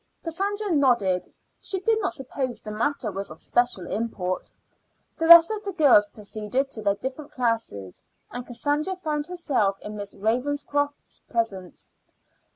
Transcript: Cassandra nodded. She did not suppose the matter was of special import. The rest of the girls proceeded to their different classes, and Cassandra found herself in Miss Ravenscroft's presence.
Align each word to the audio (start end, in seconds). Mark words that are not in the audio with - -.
Cassandra 0.23 0.71
nodded. 0.71 1.31
She 1.59 1.79
did 1.79 2.01
not 2.01 2.13
suppose 2.13 2.59
the 2.59 2.71
matter 2.71 3.11
was 3.11 3.29
of 3.29 3.39
special 3.39 3.85
import. 3.85 4.49
The 5.19 5.27
rest 5.27 5.51
of 5.51 5.63
the 5.63 5.73
girls 5.73 6.07
proceeded 6.07 6.71
to 6.71 6.81
their 6.81 6.95
different 6.95 7.31
classes, 7.33 8.01
and 8.31 8.43
Cassandra 8.43 8.95
found 8.95 9.27
herself 9.27 9.77
in 9.81 9.95
Miss 9.95 10.15
Ravenscroft's 10.15 11.19
presence. 11.29 11.91